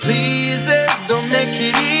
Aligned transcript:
Please 0.00 0.68
eh, 0.68 0.86
don't 1.08 1.28
make 1.28 1.48
it 1.48 1.76
easy. 1.76 1.97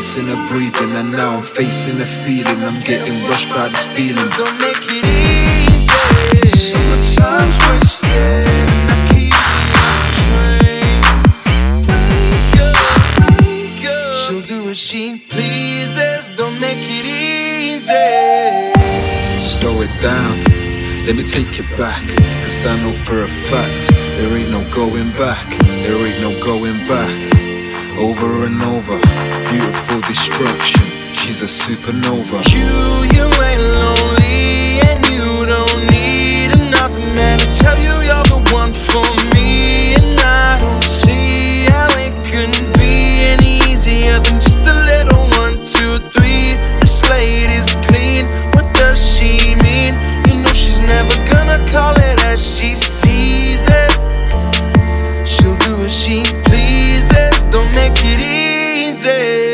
Chasing 0.00 0.28
her 0.28 0.48
breathing, 0.48 0.96
and 0.96 1.12
now 1.12 1.36
I'm 1.36 1.42
facing 1.42 1.98
the 1.98 2.06
ceiling. 2.06 2.46
I'm 2.64 2.80
getting 2.80 3.22
rushed 3.28 3.50
by 3.50 3.68
this 3.68 3.84
feeling. 3.84 4.30
Don't 4.30 4.56
make 4.56 4.88
it 4.96 5.04
easy. 5.04 6.48
Summertime's 6.48 7.58
wasted, 7.68 8.08
and 8.08 8.88
I 8.88 8.96
keep 9.10 9.36
Train. 10.24 11.00
Wake 11.84 12.56
up, 12.64 12.80
wake 13.44 13.84
up. 13.84 14.14
She'll 14.16 14.40
do 14.40 14.64
what 14.64 14.76
she 14.78 15.18
pleases. 15.28 16.30
Don't 16.34 16.58
make 16.58 16.80
it 16.80 17.04
easy. 17.04 17.92
slow 19.38 19.82
it 19.82 19.92
down. 20.00 20.36
Let 21.04 21.16
me 21.16 21.24
take 21.24 21.58
it 21.58 21.68
back, 21.76 22.06
cause 22.40 22.64
I 22.64 22.80
know 22.80 22.92
for 22.92 23.20
a 23.22 23.28
fact 23.28 23.88
there 24.16 24.34
ain't 24.34 24.50
no 24.50 24.64
going 24.70 25.10
back, 25.12 25.48
there 25.84 26.00
ain't 26.06 26.20
no 26.22 26.32
going 26.42 26.78
back. 26.88 27.19
Supernova. 31.50 32.38
You, 32.54 32.62
you 33.10 33.26
ain't 33.42 33.60
lonely, 33.82 34.78
and 34.86 35.02
you 35.10 35.44
don't 35.46 35.82
need 35.90 36.54
another 36.54 37.00
man 37.00 37.38
to 37.40 37.46
tell 37.46 37.76
you 37.76 37.90
you're 38.06 38.28
the 38.30 38.40
one 38.54 38.72
for 38.72 39.10
me. 39.34 39.94
And 39.98 40.20
I 40.20 40.60
don't 40.60 40.82
see 40.82 41.66
how 41.66 41.90
it 41.98 42.14
couldn't 42.30 42.70
be 42.78 43.26
any 43.34 43.58
easier 43.66 44.14
than 44.22 44.38
just 44.38 44.62
a 44.62 44.76
little 44.90 45.26
one, 45.42 45.58
two, 45.58 45.98
three. 46.14 46.54
The 46.78 46.86
slate 46.86 47.50
is 47.50 47.74
clean. 47.82 48.30
What 48.54 48.72
does 48.74 49.02
she 49.02 49.56
mean? 49.66 49.98
You 50.30 50.42
know 50.42 50.52
she's 50.54 50.80
never 50.80 51.14
gonna 51.26 51.58
call 51.72 51.98
it 51.98 52.16
as 52.30 52.38
she 52.38 52.76
sees 52.78 53.66
it. 53.66 53.90
She'll 55.26 55.58
do 55.66 55.78
what 55.82 55.90
she 55.90 56.22
pleases. 56.46 57.44
Don't 57.50 57.74
make 57.74 57.98
it 57.98 58.20
easy. 58.22 59.49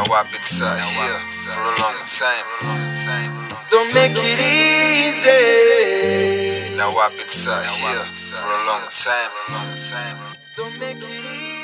Now 0.00 0.14
I've 0.14 0.32
been 0.32 0.42
sat 0.42 0.80
here 0.80 1.28
for 1.28 1.60
a 1.60 1.76
long 1.78 2.00
time. 2.08 2.46
A 2.62 2.64
long 2.64 2.94
time. 2.94 3.52
Don't 3.68 3.92
make 3.92 4.16
it 4.16 4.40
easy. 5.20 5.44
Now 6.74 6.96
I've 6.96 7.14
been 7.18 7.28
sat 7.28 7.66
here 7.66 8.06
for 8.14 8.38
a 8.38 8.64
long 8.64 8.88
time, 8.94 9.30
a 9.48 9.52
long 9.52 9.78
time. 9.78 10.16
Don't 10.56 10.78
make 10.78 10.96
it 11.02 11.04
easy. 11.04 11.59